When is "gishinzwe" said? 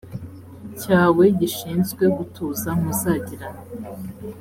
1.39-2.03